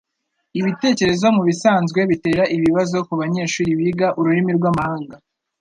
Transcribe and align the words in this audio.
Ibitekerezo 0.59 1.25
mubisanzwe 1.35 1.99
bitera 2.09 2.43
ibibazo 2.55 2.97
kubanyeshuri 3.07 3.71
biga 3.79 4.07
ururimi 4.19 4.51
rwamahanga. 4.57 5.15